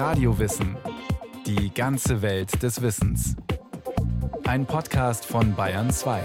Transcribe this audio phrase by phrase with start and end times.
[0.00, 0.78] Radiowissen.
[1.44, 3.36] Die ganze Welt des Wissens.
[4.44, 6.22] Ein Podcast von Bayern 2.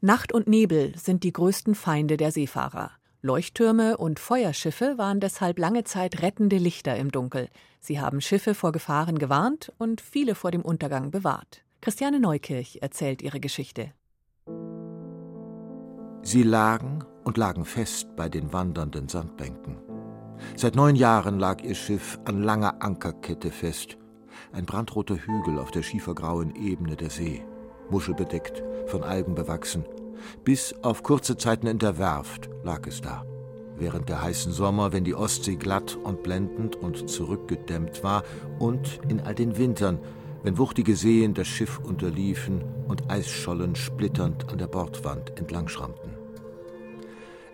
[0.00, 2.90] Nacht und Nebel sind die größten Feinde der Seefahrer.
[3.22, 7.48] Leuchttürme und Feuerschiffe waren deshalb lange Zeit rettende Lichter im Dunkel.
[7.78, 11.62] Sie haben Schiffe vor Gefahren gewarnt und viele vor dem Untergang bewahrt.
[11.80, 13.92] Christiane Neukirch erzählt ihre Geschichte.
[16.22, 19.85] Sie lagen und lagen fest bei den wandernden Sandbänken.
[20.54, 23.96] Seit neun Jahren lag ihr Schiff an langer Ankerkette fest.
[24.52, 27.44] Ein brandroter Hügel auf der schiefergrauen Ebene der See,
[27.90, 29.84] muschelbedeckt, von Algen bewachsen.
[30.44, 33.24] Bis auf kurze Zeiten in der Werft lag es da.
[33.78, 38.22] Während der heißen Sommer, wenn die Ostsee glatt und blendend und zurückgedämmt war,
[38.58, 39.98] und in all den Wintern,
[40.42, 46.15] wenn wuchtige Seen das Schiff unterliefen und Eisschollen splitternd an der Bordwand entlangschrammten.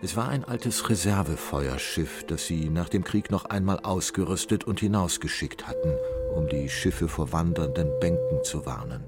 [0.05, 5.69] Es war ein altes Reservefeuerschiff, das sie nach dem Krieg noch einmal ausgerüstet und hinausgeschickt
[5.69, 5.95] hatten,
[6.35, 9.05] um die Schiffe vor wandernden Bänken zu warnen.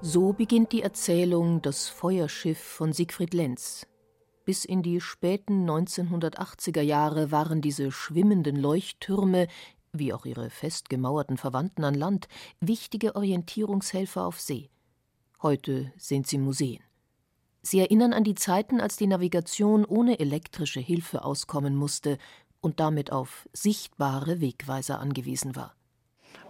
[0.00, 3.86] So beginnt die Erzählung Das Feuerschiff von Siegfried Lenz.
[4.44, 9.46] Bis in die späten 1980er Jahre waren diese schwimmenden Leuchttürme,
[9.92, 12.26] wie auch ihre festgemauerten Verwandten an Land,
[12.58, 14.70] wichtige Orientierungshelfer auf See.
[15.40, 16.87] Heute sind sie Museen.
[17.62, 22.18] Sie erinnern an die Zeiten, als die Navigation ohne elektrische Hilfe auskommen musste
[22.60, 25.74] und damit auf sichtbare Wegweiser angewiesen war.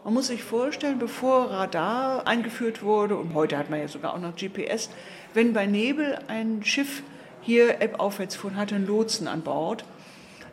[0.05, 4.21] Man muss sich vorstellen, bevor Radar eingeführt wurde, und heute hat man ja sogar auch
[4.21, 4.91] noch GPS,
[5.35, 7.03] wenn bei Nebel ein Schiff
[7.43, 9.85] hier ebbaufwärts fuhr und hatte einen Lotsen an Bord,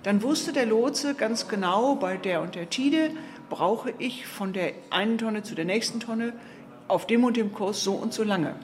[0.03, 3.11] dann wusste der Lotse ganz genau, bei der und der Tide
[3.49, 6.33] brauche ich von der einen Tonne zu der nächsten Tonne
[6.87, 8.55] auf dem und dem Kurs so und so lange.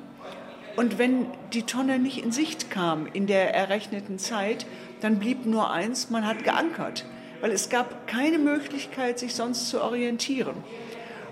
[0.75, 4.65] Und wenn die Tonne nicht in Sicht kam in der errechneten Zeit,
[5.01, 7.05] dann blieb nur eins, man hat geankert,
[7.41, 10.55] weil es gab keine Möglichkeit, sich sonst zu orientieren.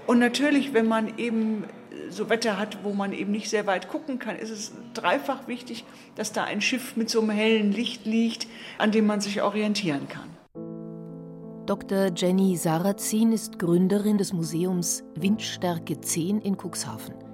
[0.08, 1.66] Und natürlich, wenn man eben
[2.10, 5.86] so Wetter hat, wo man eben nicht sehr weit gucken kann, ist es dreifach wichtig,
[6.16, 8.48] dass da ein Schiff mit so einem hellen Licht liegt,
[8.78, 10.30] an dem man sich orientieren kann.
[11.68, 12.12] Dr.
[12.16, 17.29] Jenny Sarrazin ist Gründerin des Museums Windstärke 10 in Cuxhaven.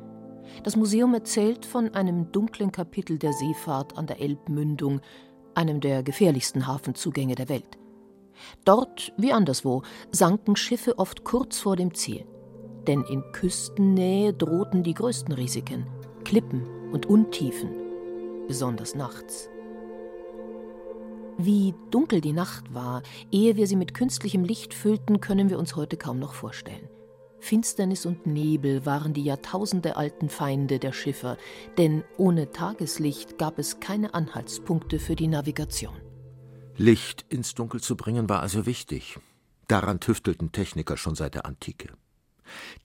[0.63, 5.01] Das Museum erzählt von einem dunklen Kapitel der Seefahrt an der Elbmündung,
[5.53, 7.77] einem der gefährlichsten Hafenzugänge der Welt.
[8.66, 12.25] Dort, wie anderswo, sanken Schiffe oft kurz vor dem Ziel.
[12.88, 15.88] Denn in Küstennähe drohten die größten Risiken,
[16.23, 17.69] Klippen und Untiefen,
[18.47, 19.49] besonders nachts.
[21.37, 25.75] Wie dunkel die Nacht war, ehe wir sie mit künstlichem Licht füllten, können wir uns
[25.75, 26.87] heute kaum noch vorstellen.
[27.45, 31.38] Finsternis und Nebel waren die jahrtausendealten Feinde der Schiffer,
[31.78, 35.95] denn ohne Tageslicht gab es keine Anhaltspunkte für die Navigation.
[36.75, 39.19] Licht ins Dunkel zu bringen war also wichtig.
[39.67, 41.94] Daran tüftelten Techniker schon seit der Antike.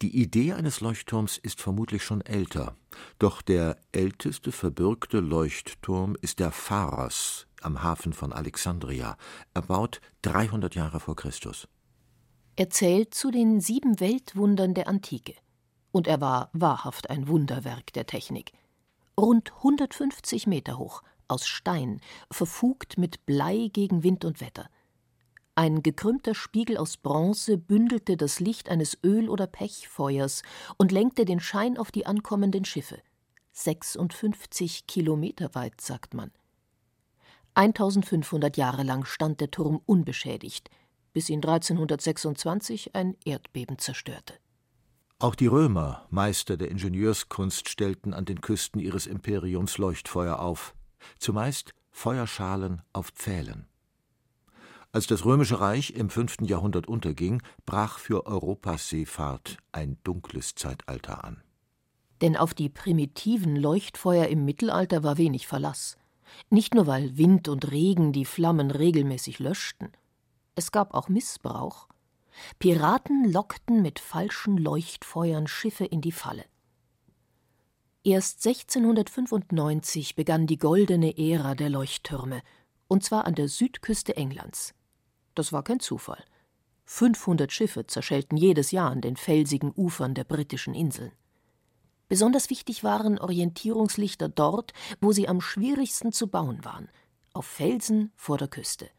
[0.02, 2.76] Die Idee eines Leuchtturms ist vermutlich schon älter,
[3.18, 9.16] doch der älteste verbürgte Leuchtturm ist der Pharos am Hafen von Alexandria,
[9.54, 11.66] erbaut 300 Jahre vor Christus.
[12.60, 15.34] Er zählt zu den sieben Weltwundern der Antike.
[15.92, 18.52] Und er war wahrhaft ein Wunderwerk der Technik.
[19.18, 24.68] Rund 150 Meter hoch, aus Stein, verfugt mit Blei gegen Wind und Wetter.
[25.54, 30.42] Ein gekrümmter Spiegel aus Bronze bündelte das Licht eines Öl- oder Pechfeuers
[30.76, 33.00] und lenkte den Schein auf die ankommenden Schiffe.
[33.52, 36.30] 56 Kilometer weit, sagt man.
[37.54, 40.68] 1500 Jahre lang stand der Turm unbeschädigt,
[41.12, 44.34] bis ihn 1326 ein Erdbeben zerstörte.
[45.18, 50.74] Auch die Römer, Meister der Ingenieurskunst, stellten an den Küsten ihres Imperiums Leuchtfeuer auf,
[51.18, 53.66] zumeist Feuerschalen auf Pfählen.
[54.92, 61.22] Als das Römische Reich im fünften Jahrhundert unterging, brach für Europas Seefahrt ein dunkles Zeitalter
[61.22, 61.42] an.
[62.22, 65.96] Denn auf die primitiven Leuchtfeuer im Mittelalter war wenig Verlass.
[66.48, 69.90] Nicht nur, weil Wind und Regen die Flammen regelmäßig löschten.
[70.60, 71.88] Es gab auch Missbrauch.
[72.58, 76.44] Piraten lockten mit falschen Leuchtfeuern Schiffe in die Falle.
[78.04, 82.42] Erst 1695 begann die goldene Ära der Leuchttürme,
[82.88, 84.74] und zwar an der Südküste Englands.
[85.34, 86.22] Das war kein Zufall.
[86.84, 91.12] 500 Schiffe zerschellten jedes Jahr an den felsigen Ufern der britischen Inseln.
[92.10, 96.90] Besonders wichtig waren Orientierungslichter dort, wo sie am schwierigsten zu bauen waren,
[97.32, 98.90] auf Felsen vor der Küste.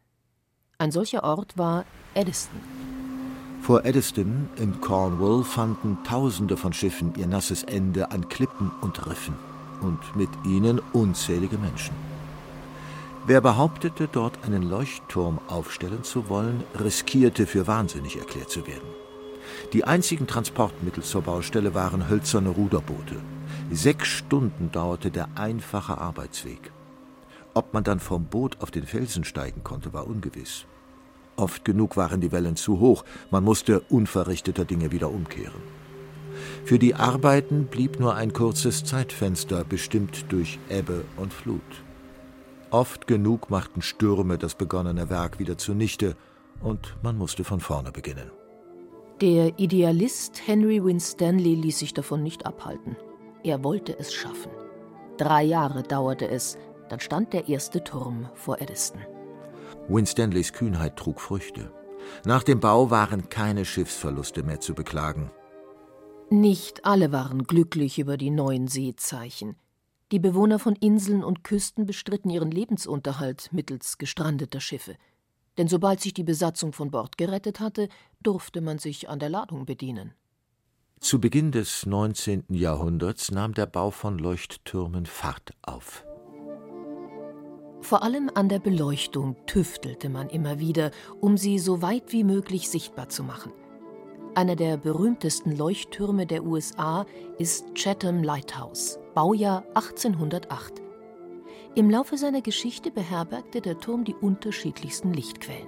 [0.82, 1.86] Ein solcher Ort war
[2.16, 2.60] Eddiston.
[3.62, 9.36] Vor Eddiston in Cornwall fanden Tausende von Schiffen ihr nasses Ende an Klippen und Riffen
[9.82, 11.94] und mit ihnen unzählige Menschen.
[13.28, 18.90] Wer behauptete, dort einen Leuchtturm aufstellen zu wollen, riskierte für wahnsinnig erklärt zu werden.
[19.74, 23.18] Die einzigen Transportmittel zur Baustelle waren hölzerne Ruderboote.
[23.70, 26.72] Sechs Stunden dauerte der einfache Arbeitsweg.
[27.54, 30.66] Ob man dann vom Boot auf den Felsen steigen konnte, war ungewiss.
[31.42, 35.64] Oft genug waren die Wellen zu hoch, man musste unverrichteter Dinge wieder umkehren.
[36.66, 41.62] Für die Arbeiten blieb nur ein kurzes Zeitfenster, bestimmt durch Ebbe und Flut.
[42.70, 46.16] Oft genug machten Stürme das begonnene Werk wieder zunichte,
[46.62, 48.30] und man musste von vorne beginnen.
[49.20, 52.96] Der Idealist Henry Winstanley ließ sich davon nicht abhalten.
[53.44, 54.52] Er wollte es schaffen.
[55.18, 56.60] Drei Jahre dauerte es,
[56.90, 59.02] dann stand der erste Turm vor Eddiston.
[59.88, 61.72] Winstanleys Kühnheit trug Früchte.
[62.26, 65.32] Nach dem Bau waren keine Schiffsverluste mehr zu beklagen.
[66.30, 69.58] Nicht alle waren glücklich über die neuen Seezeichen.
[70.12, 74.96] Die Bewohner von Inseln und Küsten bestritten ihren Lebensunterhalt mittels gestrandeter Schiffe.
[75.58, 77.90] Denn sobald sich die Besatzung von Bord gerettet hatte,
[78.22, 80.14] durfte man sich an der Ladung bedienen.
[81.00, 82.46] Zu Beginn des 19.
[82.50, 86.06] Jahrhunderts nahm der Bau von Leuchttürmen Fahrt auf.
[87.82, 92.70] Vor allem an der Beleuchtung tüftelte man immer wieder, um sie so weit wie möglich
[92.70, 93.52] sichtbar zu machen.
[94.36, 97.06] Einer der berühmtesten Leuchttürme der USA
[97.38, 100.82] ist Chatham Lighthouse, Baujahr 1808.
[101.76, 105.68] Im Laufe seiner Geschichte beherbergte der Turm die unterschiedlichsten Lichtquellen.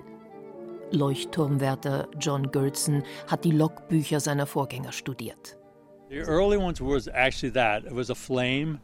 [0.91, 5.57] Leuchtturmwärter John Gertson hat die Logbücher seiner Vorgänger studiert.
[6.09, 7.85] The early ones was actually that.
[7.85, 8.79] It was a flame.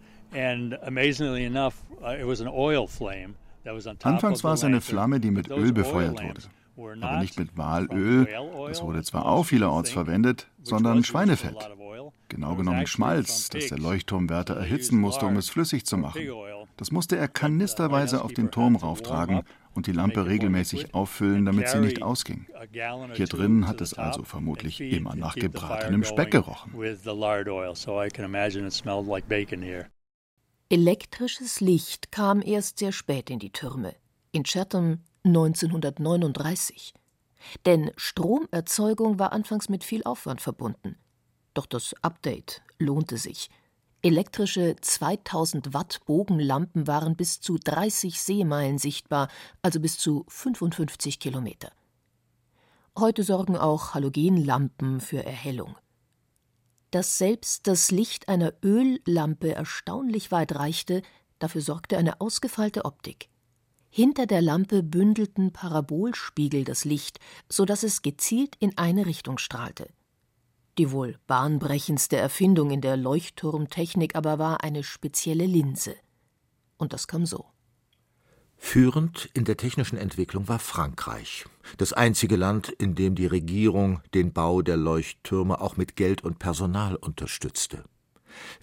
[4.04, 6.42] Anfangs war es eine Flamme, die mit Öl befeuert wurde.
[7.02, 8.28] Aber nicht mit Walöl,
[8.68, 11.56] das wurde zwar auch vielerorts verwendet, sondern Schweinefett.
[12.30, 16.22] Genau genommen Schmalz, das der Leuchtturmwärter erhitzen musste, um es flüssig zu machen.
[16.78, 19.42] Das musste er kanisterweise auf den Turm rauftragen
[19.74, 22.46] und die Lampe regelmäßig auffüllen, damit sie nicht ausging.
[23.14, 26.72] Hier drin hat es also vermutlich immer nach gebratenem Speck gerochen.
[30.72, 33.96] Elektrisches Licht kam erst sehr spät in die Türme,
[34.32, 36.94] in Chatham 1939.
[37.66, 40.96] Denn Stromerzeugung war anfangs mit viel Aufwand verbunden.
[41.56, 43.50] Doch das Update lohnte sich.
[44.04, 49.28] Elektrische 2000 Watt Bogenlampen waren bis zu 30 Seemeilen sichtbar,
[49.64, 51.72] also bis zu 55 Kilometer.
[52.96, 55.76] Heute sorgen auch Halogenlampen für Erhellung.
[56.92, 61.04] Dass selbst das Licht einer Öllampe erstaunlich weit reichte,
[61.38, 63.30] dafür sorgte eine ausgefeilte Optik.
[63.92, 69.90] Hinter der Lampe bündelten Parabolspiegel das Licht, so dass es gezielt in eine Richtung strahlte.
[70.78, 75.96] Die wohl bahnbrechendste Erfindung in der Leuchtturmtechnik aber war eine spezielle Linse.
[76.78, 77.48] Und das kam so.
[78.62, 81.46] Führend in der technischen Entwicklung war Frankreich,
[81.78, 86.38] das einzige Land, in dem die Regierung den Bau der Leuchttürme auch mit Geld und
[86.38, 87.84] Personal unterstützte.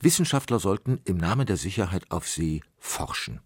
[0.00, 3.40] Wissenschaftler sollten im Namen der Sicherheit auf See forschen.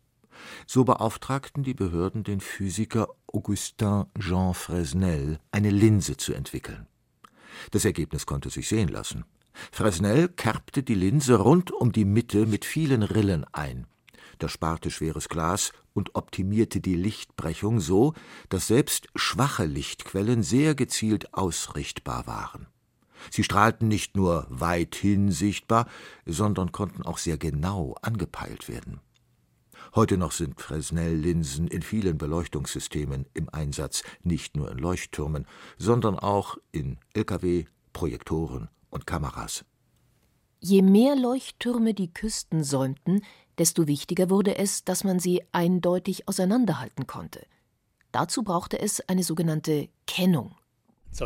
[0.67, 6.87] So beauftragten die Behörden den Physiker Augustin Jean Fresnel, eine Linse zu entwickeln.
[7.70, 9.25] Das Ergebnis konnte sich sehen lassen.
[9.73, 13.87] Fresnel kerbte die Linse rund um die Mitte mit vielen Rillen ein.
[14.40, 18.14] Das sparte schweres Glas und optimierte die Lichtbrechung so,
[18.48, 22.66] dass selbst schwache Lichtquellen sehr gezielt ausrichtbar waren.
[23.30, 25.87] Sie strahlten nicht nur weithin sichtbar,
[26.25, 29.00] sondern konnten auch sehr genau angepeilt werden.
[29.94, 36.56] Heute noch sind Fresnel-Linsen in vielen Beleuchtungssystemen im Einsatz, nicht nur in Leuchttürmen, sondern auch
[36.73, 39.66] in Lkw, Projektoren und Kameras.
[40.62, 43.23] Je mehr Leuchttürme die Küsten säumten,
[43.57, 47.47] desto wichtiger wurde es, dass man sie eindeutig auseinanderhalten konnte.
[48.12, 50.55] Dazu brauchte es eine sogenannte Kennung.
[51.12, 51.25] So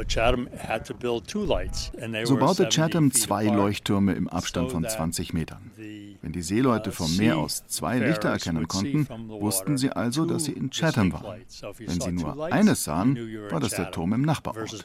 [2.39, 5.73] baute Chatham zwei Leuchttürme im Abstand von 20 Metern.
[5.77, 10.53] Wenn die Seeleute vom Meer aus zwei Lichter erkennen konnten, wussten sie also, dass sie
[10.53, 11.43] in Chatham waren.
[11.79, 13.17] Wenn sie nur eines sahen,
[13.51, 14.85] war das der Turm im Nachbarort.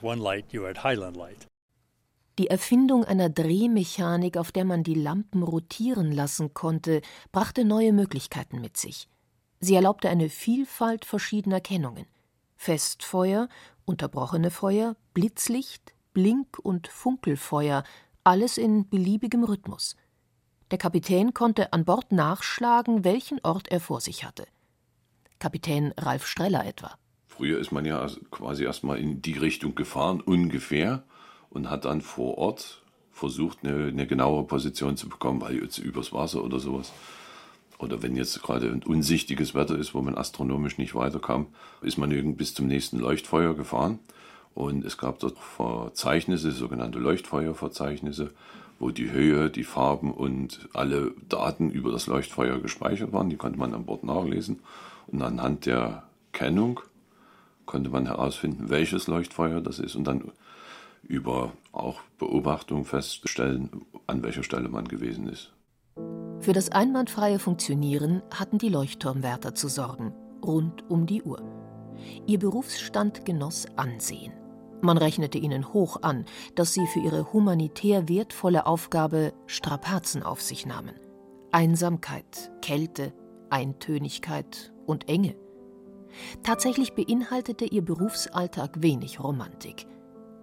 [2.39, 7.01] Die Erfindung einer Drehmechanik, auf der man die Lampen rotieren lassen konnte,
[7.33, 9.09] brachte neue Möglichkeiten mit sich.
[9.59, 12.05] Sie erlaubte eine Vielfalt verschiedener Kennungen.
[12.55, 13.49] Festfeuer,
[13.83, 17.83] unterbrochene Feuer, Blitzlicht, Blink- und Funkelfeuer,
[18.23, 19.97] alles in beliebigem Rhythmus.
[20.71, 24.47] Der Kapitän konnte an Bord nachschlagen, welchen Ort er vor sich hatte.
[25.39, 26.97] Kapitän Ralf Streller etwa.
[27.27, 31.03] Früher ist man ja quasi erstmal in die Richtung gefahren, ungefähr,
[31.49, 36.13] und hat dann vor Ort versucht, eine, eine genauere Position zu bekommen, weil jetzt übers
[36.13, 36.91] Wasser oder sowas.
[37.77, 41.47] oder wenn jetzt gerade ein unsichtiges Wetter ist, wo man astronomisch nicht weiterkam,
[41.81, 43.99] ist man irgend bis zum nächsten Leuchtfeuer gefahren.
[44.53, 48.31] Und es gab dort Verzeichnisse, sogenannte Leuchtfeuerverzeichnisse,
[48.79, 53.29] wo die Höhe, die Farben und alle Daten über das Leuchtfeuer gespeichert waren.
[53.29, 54.59] Die konnte man an Bord nachlesen.
[55.07, 56.03] Und anhand der
[56.33, 56.81] Kennung
[57.65, 60.31] konnte man herausfinden, welches Leuchtfeuer das ist und dann
[61.03, 63.69] über auch Beobachtung feststellen,
[64.07, 65.53] an welcher Stelle man gewesen ist.
[66.39, 70.13] Für das einwandfreie Funktionieren hatten die Leuchtturmwärter zu sorgen,
[70.43, 71.43] rund um die Uhr.
[72.27, 74.33] Ihr Berufsstand genoss Ansehen.
[74.81, 76.23] Man rechnete ihnen hoch an,
[76.55, 80.95] dass sie für ihre humanitär wertvolle Aufgabe Strapazen auf sich nahmen.
[81.51, 83.11] Einsamkeit, Kälte,
[83.49, 85.35] Eintönigkeit und Enge.
[86.43, 89.85] Tatsächlich beinhaltete ihr Berufsalltag wenig Romantik.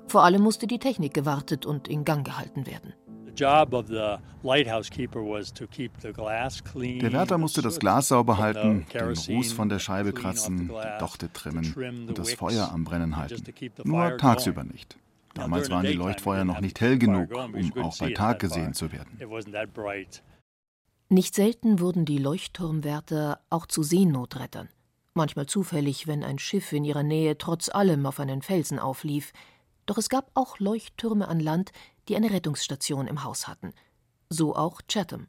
[0.09, 2.95] Vor allem musste die Technik gewartet und in Gang gehalten werden.
[3.39, 3.51] Der
[7.13, 12.09] Wärter musste das Glas sauber halten, den Ruß von der Scheibe kratzen, die Dochte trimmen
[12.09, 13.45] und das Feuer am Brennen halten.
[13.85, 14.97] Nur tagsüber nicht.
[15.35, 19.19] Damals waren die Leuchtfeuer noch nicht hell genug, um auch bei Tag gesehen zu werden.
[21.09, 24.71] Nicht selten wurden die Leuchtturmwärter auch zu Seenotrettern.
[25.15, 29.33] Manchmal zufällig, wenn ein Schiff in ihrer Nähe trotz allem auf einen Felsen auflief.
[29.87, 31.71] Doch es gab auch Leuchttürme an Land,
[32.09, 33.73] die eine Rettungsstation im Haus hatten.
[34.29, 35.29] So auch Chatham.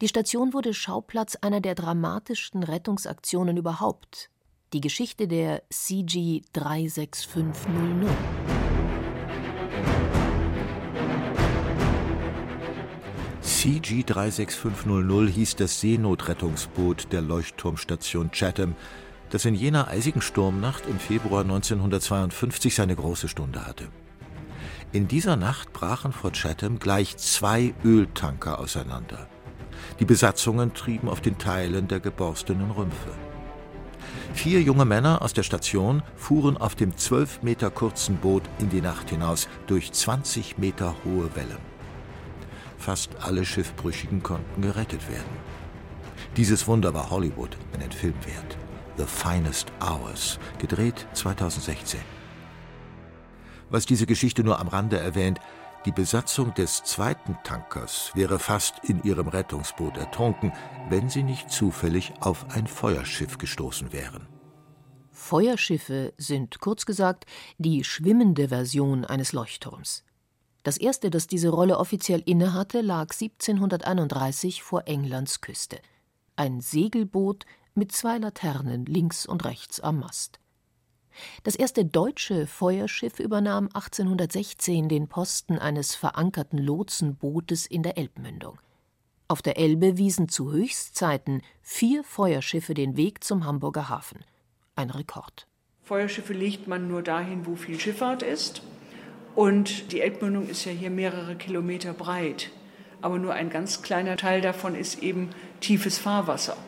[0.00, 4.28] Die Station wurde Schauplatz einer der dramatischsten Rettungsaktionen überhaupt.
[4.72, 8.10] Die Geschichte der CG 36500.
[13.40, 18.74] CG 36500 hieß das Seenotrettungsboot der Leuchtturmstation Chatham,
[19.30, 23.88] das in jener eisigen Sturmnacht im Februar 1952 seine große Stunde hatte.
[24.92, 29.28] In dieser Nacht brachen vor Chatham gleich zwei Öltanker auseinander.
[30.00, 33.12] Die Besatzungen trieben auf den Teilen der geborstenen Rümpfe.
[34.34, 38.80] Vier junge Männer aus der Station fuhren auf dem zwölf Meter kurzen Boot in die
[38.80, 41.58] Nacht hinaus durch 20 Meter hohe Wellen.
[42.78, 45.36] Fast alle Schiffbrüchigen konnten gerettet werden.
[46.36, 48.56] Dieses Wunder war Hollywood einen Film wert.
[49.00, 52.00] The Finest Hours, gedreht 2016
[53.70, 55.38] was diese Geschichte nur am Rande erwähnt,
[55.86, 60.52] die Besatzung des zweiten Tankers wäre fast in ihrem Rettungsboot ertrunken,
[60.90, 64.26] wenn sie nicht zufällig auf ein Feuerschiff gestoßen wären.
[65.10, 67.24] Feuerschiffe sind kurz gesagt
[67.58, 70.04] die schwimmende Version eines Leuchtturms.
[70.62, 75.78] Das erste, das diese Rolle offiziell innehatte, lag 1731 vor Englands Küste.
[76.36, 77.46] Ein Segelboot
[77.80, 80.38] mit zwei Laternen links und rechts am Mast.
[81.44, 88.58] Das erste deutsche Feuerschiff übernahm 1816 den Posten eines verankerten Lotsenbootes in der Elbmündung.
[89.28, 94.26] Auf der Elbe wiesen zu Höchstzeiten vier Feuerschiffe den Weg zum Hamburger Hafen.
[94.76, 95.46] Ein Rekord.
[95.82, 98.60] Feuerschiffe legt man nur dahin, wo viel Schifffahrt ist.
[99.34, 102.50] Und die Elbmündung ist ja hier mehrere Kilometer breit.
[103.00, 106.58] Aber nur ein ganz kleiner Teil davon ist eben tiefes Fahrwasser.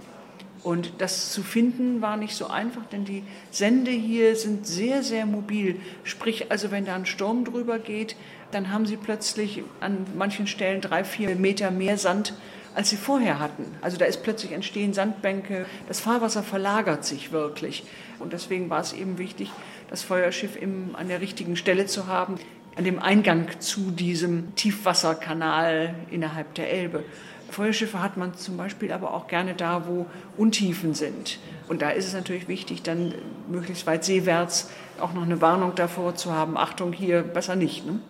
[0.62, 5.26] Und das zu finden war nicht so einfach, denn die Sende hier sind sehr, sehr
[5.26, 5.80] mobil.
[6.04, 8.14] Sprich, also wenn da ein Sturm drüber geht,
[8.52, 12.34] dann haben sie plötzlich an manchen Stellen drei, vier Meter mehr Sand,
[12.74, 13.64] als sie vorher hatten.
[13.80, 17.84] Also da ist plötzlich entstehen Sandbänke, das Fahrwasser verlagert sich wirklich.
[18.18, 19.50] Und deswegen war es eben wichtig,
[19.90, 22.38] das Feuerschiff im, an der richtigen Stelle zu haben,
[22.76, 27.04] an dem Eingang zu diesem Tiefwasserkanal innerhalb der Elbe.
[27.52, 30.06] Feuerschiffe hat man zum Beispiel aber auch gerne da, wo
[30.36, 31.38] Untiefen sind.
[31.68, 33.14] Und da ist es natürlich wichtig, dann
[33.48, 36.56] möglichst weit seewärts auch noch eine Warnung davor zu haben.
[36.56, 37.86] Achtung, hier besser nicht.
[37.86, 38.00] Ne?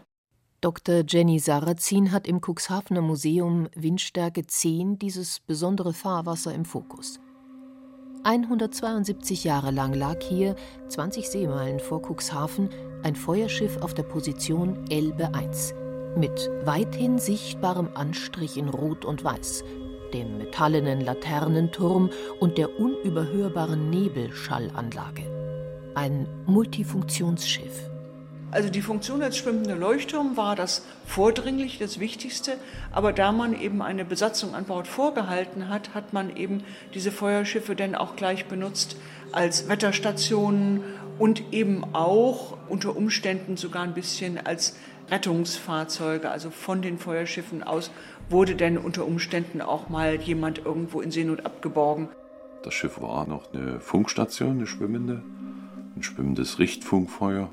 [0.60, 1.02] Dr.
[1.06, 7.18] Jenny Sarrazin hat im Cuxhavener Museum Windstärke 10 dieses besondere Fahrwasser im Fokus.
[8.24, 10.54] 172 Jahre lang lag hier,
[10.88, 12.70] 20 Seemeilen vor Cuxhaven,
[13.02, 15.74] ein Feuerschiff auf der Position Elbe 1
[16.16, 19.64] mit weithin sichtbarem Anstrich in Rot und Weiß,
[20.12, 25.22] dem metallenen Laternenturm und der unüberhörbaren Nebelschallanlage.
[25.94, 27.90] Ein Multifunktionsschiff.
[28.50, 32.58] Also die Funktion als schwimmender Leuchtturm war das vordringlich das Wichtigste,
[32.90, 37.74] aber da man eben eine Besatzung an Bord vorgehalten hat, hat man eben diese Feuerschiffe
[37.74, 38.96] dann auch gleich benutzt
[39.32, 40.82] als Wetterstationen
[41.18, 44.76] und eben auch unter Umständen sogar ein bisschen als
[45.10, 47.90] Rettungsfahrzeuge, also von den Feuerschiffen aus,
[48.28, 52.08] wurde denn unter Umständen auch mal jemand irgendwo in Seenot abgeborgen.
[52.62, 55.22] Das Schiff war noch eine Funkstation, eine schwimmende,
[55.96, 57.50] ein schwimmendes Richtfunkfeuer.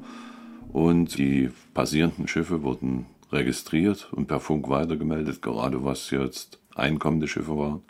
[0.72, 7.58] Und die passierenden Schiffe wurden registriert und per Funk weitergemeldet, gerade was jetzt einkommende Schiffe
[7.58, 7.82] waren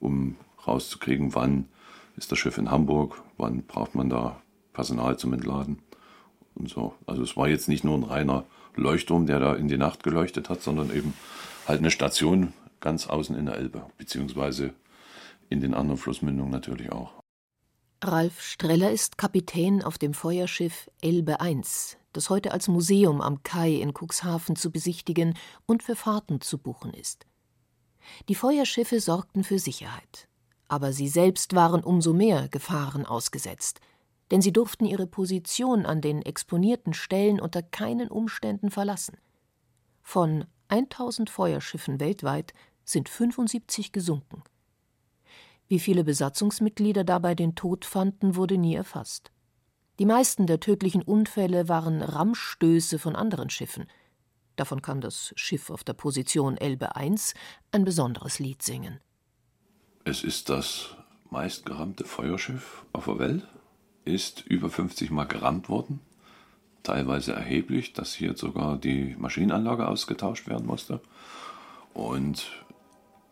[0.00, 0.36] um
[0.66, 1.68] rauszukriegen, wann
[2.16, 4.40] ist das Schiff in Hamburg, wann braucht man da
[4.72, 5.78] Personal zum Entladen
[6.54, 6.94] und so.
[7.06, 8.44] Also es war jetzt nicht nur ein reiner
[8.76, 11.14] Leuchtturm, der da in die Nacht geleuchtet hat, sondern eben
[11.66, 14.74] halt eine Station ganz außen in der Elbe, beziehungsweise
[15.48, 17.12] in den anderen Flussmündungen natürlich auch.
[18.02, 21.60] Ralf Streller ist Kapitän auf dem Feuerschiff Elbe I,
[22.12, 25.36] das heute als Museum am Kai in Cuxhaven zu besichtigen
[25.66, 27.26] und für Fahrten zu buchen ist.
[28.28, 30.28] Die Feuerschiffe sorgten für Sicherheit,
[30.66, 33.80] aber sie selbst waren umso mehr Gefahren ausgesetzt,
[34.30, 39.16] denn sie durften ihre Position an den exponierten Stellen unter keinen Umständen verlassen.
[40.02, 44.42] Von 1000 Feuerschiffen weltweit sind 75 gesunken.
[45.68, 49.30] Wie viele Besatzungsmitglieder dabei den Tod fanden, wurde nie erfasst.
[49.98, 53.86] Die meisten der tödlichen Unfälle waren Rammstöße von anderen Schiffen.
[54.56, 57.14] Davon kann das Schiff auf der Position Elbe I
[57.70, 59.00] ein besonderes Lied singen.
[60.04, 60.96] Es ist das
[61.30, 63.48] meistgerammte Feuerschiff auf der Welt,
[64.04, 66.00] ist über 50 Mal gerammt worden,
[66.82, 71.00] teilweise erheblich, dass hier sogar die Maschinenanlage ausgetauscht werden musste.
[71.92, 72.50] Und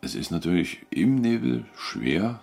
[0.01, 2.39] es ist natürlich im Nebel schwer,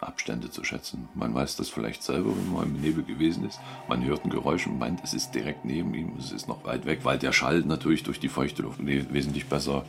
[0.00, 1.08] Abstände zu schätzen.
[1.14, 3.60] Man weiß das vielleicht selber, wenn man im Nebel gewesen ist.
[3.88, 6.86] Man hört ein Geräusch und meint, es ist direkt neben ihm, es ist noch weit
[6.86, 9.84] weg, weil der Schall natürlich durch die feuchte Luft wesentlich besser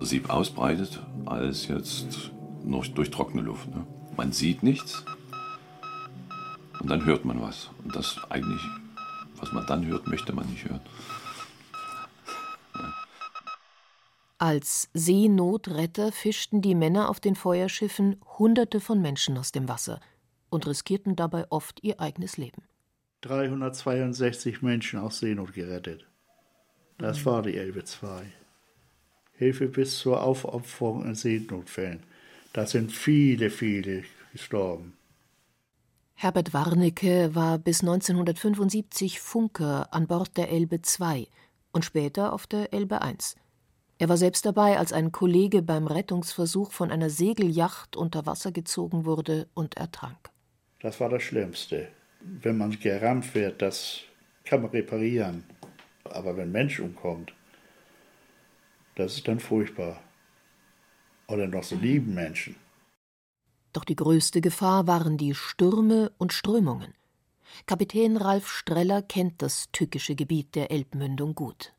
[0.00, 2.30] Sieb ausbreitet, als jetzt
[2.64, 3.68] noch durch trockene Luft.
[3.68, 3.86] Ne?
[4.16, 5.04] Man sieht nichts
[6.80, 7.70] und dann hört man was.
[7.84, 8.62] Und das eigentlich,
[9.36, 10.80] was man dann hört, möchte man nicht hören.
[14.38, 20.00] Als Seenotretter fischten die Männer auf den Feuerschiffen Hunderte von Menschen aus dem Wasser
[20.48, 22.62] und riskierten dabei oft ihr eigenes Leben.
[23.20, 26.06] 362 Menschen aus Seenot gerettet.
[26.96, 28.32] Das war die Elbe II.
[29.36, 32.02] Hilfe bis zur Aufopferung in Seenotfällen.
[32.54, 34.94] Da sind viele, viele gestorben.
[36.22, 41.26] Herbert Warnecke war bis 1975 Funker an Bord der Elbe II
[41.72, 43.16] und später auf der Elbe I.
[43.96, 49.06] Er war selbst dabei, als ein Kollege beim Rettungsversuch von einer Segelyacht unter Wasser gezogen
[49.06, 50.28] wurde und ertrank.
[50.80, 51.88] Das war das Schlimmste.
[52.20, 54.00] Wenn man gerammt wird, das
[54.44, 55.44] kann man reparieren.
[56.04, 57.32] Aber wenn ein Mensch umkommt,
[58.94, 60.02] das ist dann furchtbar.
[61.28, 62.56] Oder noch so lieben Menschen.
[63.72, 66.94] Doch die größte Gefahr waren die Stürme und Strömungen.
[67.66, 71.72] Kapitän Ralf Streller kennt das tückische Gebiet der Elbmündung gut.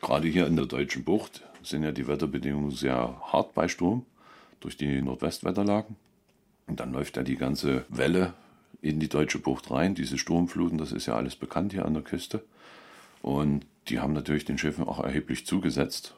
[0.00, 4.04] Gerade hier in der deutschen Bucht sind ja die Wetterbedingungen sehr hart bei Sturm
[4.60, 5.96] durch die Nordwestwetterlagen.
[6.66, 8.34] Und dann läuft ja die ganze Welle
[8.80, 9.94] in die deutsche Bucht rein.
[9.94, 12.44] Diese Sturmfluten, das ist ja alles bekannt hier an der Küste.
[13.22, 16.14] Und die haben natürlich den Schiffen auch erheblich zugesetzt.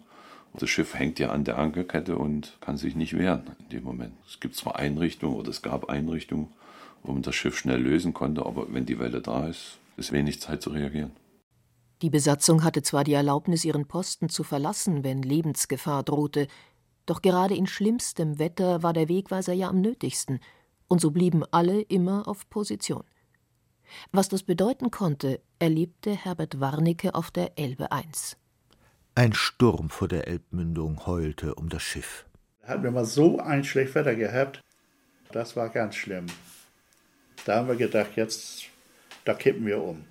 [0.55, 4.15] Das Schiff hängt ja an der Ankerkette und kann sich nicht wehren in dem Moment.
[4.27, 6.49] Es gibt zwar Einrichtungen oder es gab Einrichtungen,
[7.03, 10.41] wo man das Schiff schnell lösen konnte, aber wenn die Welle da ist, ist wenig
[10.41, 11.13] Zeit zu reagieren.
[12.03, 16.47] Die Besatzung hatte zwar die Erlaubnis, ihren Posten zu verlassen, wenn Lebensgefahr drohte,
[17.07, 20.41] doch gerade in schlimmstem Wetter war der Wegweiser ja am nötigsten,
[20.89, 23.05] und so blieben alle immer auf Position.
[24.13, 28.05] Was das bedeuten konnte, erlebte Herbert Warnecke auf der Elbe I.
[29.19, 32.27] Ein Sturm vor der Elbmündung heulte um das Schiff.
[32.65, 34.61] Hatten wir mal so ein schlechtes Wetter gehabt,
[35.33, 36.27] das war ganz schlimm.
[37.47, 38.67] Da haben wir gedacht, jetzt,
[39.25, 40.05] da kippen wir um.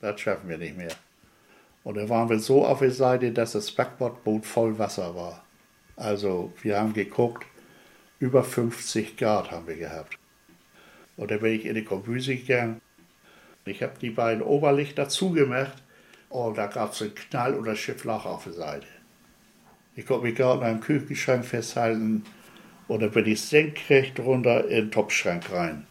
[0.00, 0.94] Das schaffen wir nicht mehr.
[1.84, 5.44] Und da waren wir so auf der Seite, dass das Backbordboot voll Wasser war.
[5.94, 7.44] Also wir haben geguckt,
[8.20, 10.16] über 50 Grad haben wir gehabt.
[11.18, 12.80] Und dann bin ich in die Kombüse gegangen.
[13.66, 15.82] Ich habe die beiden Oberlichter zugemacht
[16.44, 18.86] und da gab es einen Knall und das Schiff lag auf der Seite.
[19.94, 22.24] Ich konnte mich gerade an einem Küchenschrank festhalten
[22.88, 25.86] und dann bin ich senkrecht runter in den Topfschrank rein.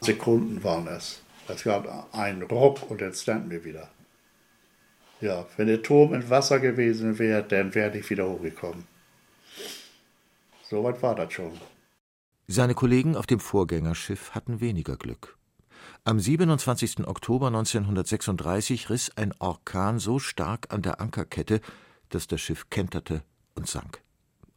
[0.00, 1.22] Sekunden waren es.
[1.48, 3.90] Es gab einen Ruck und dann standen wir wieder.
[5.20, 8.86] Ja, wenn der Turm im Wasser gewesen wäre, dann wäre ich wieder hochgekommen.
[10.62, 11.52] Soweit war das schon.
[12.48, 15.36] Seine Kollegen auf dem Vorgängerschiff hatten weniger Glück.
[16.04, 17.06] Am 27.
[17.06, 21.60] Oktober 1936 riss ein Orkan so stark an der Ankerkette,
[22.08, 23.22] dass das Schiff kenterte
[23.54, 24.02] und sank.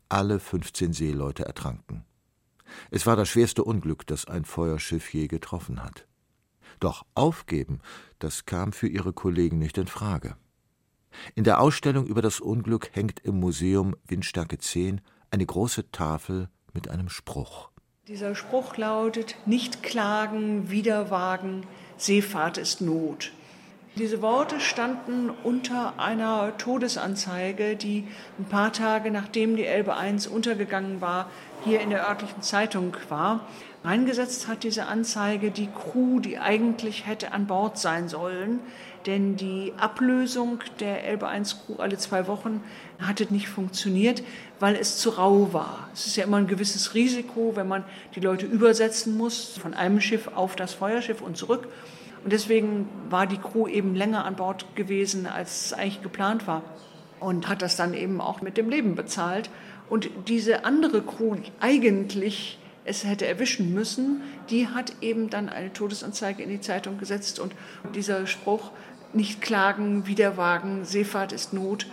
[0.10, 2.04] Alle 15 Seeleute ertranken.
[2.90, 6.08] Es war das schwerste Unglück, das ein Feuerschiff je getroffen hat.
[6.80, 7.80] Doch aufgeben,
[8.18, 10.38] das kam für ihre Kollegen nicht in Frage.
[11.36, 16.90] In der Ausstellung über das Unglück hängt im Museum Windstärke 10 eine große Tafel mit
[16.90, 17.70] einem Spruch.
[18.08, 21.64] Dieser Spruch lautet: Nicht klagen, wieder wagen,
[21.98, 23.32] Seefahrt ist Not.
[23.96, 31.02] Diese Worte standen unter einer Todesanzeige, die ein paar Tage nachdem die Elbe 1 untergegangen
[31.02, 31.32] war,
[31.64, 33.48] hier in der örtlichen Zeitung war.
[33.84, 38.60] Reingesetzt hat diese Anzeige die Crew, die eigentlich hätte an Bord sein sollen,
[39.06, 42.64] denn die Ablösung der Elbe 1 Crew alle zwei Wochen
[43.00, 44.24] hatte nicht funktioniert,
[44.60, 45.90] weil es zu rau war.
[45.94, 47.84] Es ist ja immer ein gewisses Risiko, wenn man
[48.16, 51.68] die Leute übersetzen muss, von einem Schiff auf das Feuerschiff und zurück.
[52.24, 56.64] Und deswegen war die Crew eben länger an Bord gewesen, als es eigentlich geplant war.
[57.20, 59.50] Und hat das dann eben auch mit dem Leben bezahlt.
[59.90, 65.74] Und diese andere Crew, die eigentlich es hätte erwischen müssen, die hat eben dann eine
[65.74, 67.40] Todesanzeige in die Zeitung gesetzt.
[67.40, 67.54] Und
[67.96, 68.72] dieser Spruch,
[69.16, 71.88] nicht klagen, wieder wagen, Seefahrt ist Not,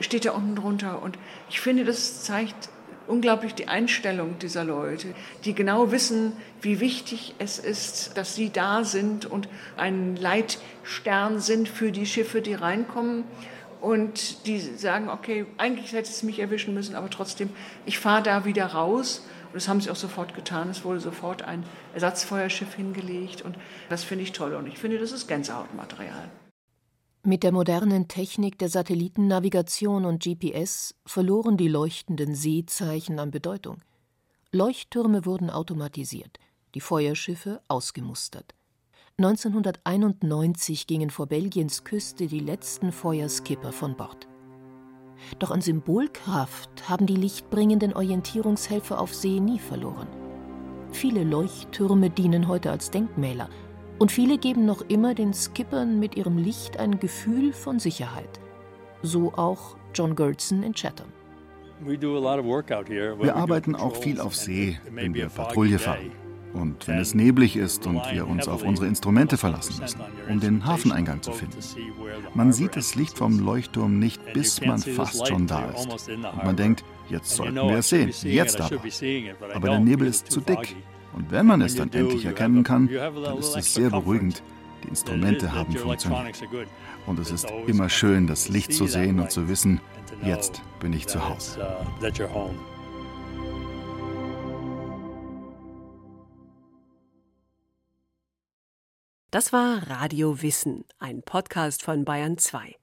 [0.00, 1.02] steht da unten drunter.
[1.02, 2.68] Und ich finde, das zeigt
[3.08, 8.84] unglaublich die Einstellung dieser Leute, die genau wissen, wie wichtig es ist, dass sie da
[8.84, 13.24] sind und ein Leitstern sind für die Schiffe, die reinkommen.
[13.80, 17.48] Und die sagen, okay, eigentlich hätte es mich erwischen müssen, aber trotzdem,
[17.86, 19.24] ich fahre da wieder raus.
[19.46, 20.68] Und das haben sie auch sofort getan.
[20.68, 21.62] Es wurde sofort ein
[21.94, 23.42] Ersatzfeuerschiff hingelegt.
[23.42, 23.56] Und
[23.88, 24.54] das finde ich toll.
[24.54, 26.28] Und ich finde, das ist Gänsehautmaterial.
[27.24, 33.78] Mit der modernen Technik der Satellitennavigation und GPS verloren die leuchtenden Seezeichen an Bedeutung.
[34.52, 36.38] Leuchttürme wurden automatisiert,
[36.74, 38.54] die Feuerschiffe ausgemustert.
[39.18, 44.28] 1991 gingen vor Belgiens Küste die letzten Feuerskipper von Bord.
[45.40, 50.06] Doch an Symbolkraft haben die lichtbringenden Orientierungshelfer auf See nie verloren.
[50.92, 53.50] Viele Leuchttürme dienen heute als Denkmäler,
[53.98, 58.40] und viele geben noch immer den Skippern mit ihrem Licht ein Gefühl von Sicherheit.
[59.02, 61.08] So auch John Gertson in Chatham.
[61.80, 66.10] Wir arbeiten auch viel auf See, wenn wir Patrouille fahren.
[66.54, 70.64] Und wenn es neblig ist und wir uns auf unsere Instrumente verlassen müssen, um den
[70.64, 71.58] Hafeneingang zu finden.
[72.34, 76.08] Man sieht das Licht vom Leuchtturm nicht, bis man fast schon da ist.
[76.08, 78.80] Und man denkt, jetzt sollten wir es sehen, jetzt aber.
[79.54, 80.74] Aber der Nebel ist zu dick
[81.18, 84.40] und wenn man es dann endlich erkennen kann, dann ist es sehr beruhigend.
[84.84, 86.38] Die Instrumente haben funktioniert.
[87.06, 89.80] Und es ist immer schön, das Licht zu sehen und zu wissen,
[90.22, 91.58] jetzt bin ich zu Hause.
[92.00, 92.50] Uh,
[99.32, 102.76] das war Radio Wissen, ein Podcast von Bayern 2.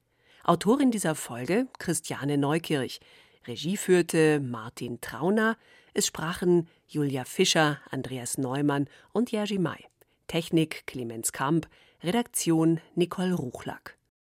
[0.44, 3.00] Autorin dieser Folge Christiane Neukirch.
[3.46, 5.56] Regie führte Martin Trauner.
[5.98, 9.82] Es sprachen Julia Fischer, Andreas Neumann und Jerzy May.
[10.26, 11.70] Technik Clemens Kamp,
[12.02, 13.95] Redaktion Nicole Ruchlack.